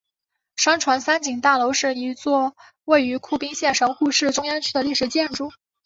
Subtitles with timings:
[0.55, 2.55] 商船三井大楼是一座
[2.85, 3.19] 位于兵
[3.49, 5.51] 库县神户市中央区的历史建筑。